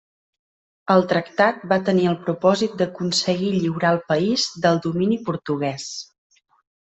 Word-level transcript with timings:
El 0.93 1.03
tractat 1.09 1.59
va 1.73 1.77
tenir 1.89 2.07
el 2.11 2.15
propòsit 2.29 2.73
d'aconseguir 2.79 3.51
lliurar 3.57 3.93
el 3.97 4.01
país 4.13 4.47
del 4.65 4.81
domini 4.87 5.21
portuguès. 5.29 5.87